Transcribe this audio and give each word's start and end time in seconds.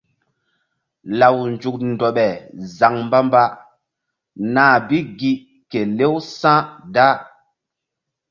Law 1.19 1.35
nzuk 1.53 1.77
ndoɓe 1.91 2.27
zaŋ 2.77 2.93
mbamba 3.07 3.43
nah 4.53 4.75
bi 4.87 4.97
gi 5.19 5.31
kelew 5.71 6.15
sa̧ 6.39 6.57
da. 6.93 7.07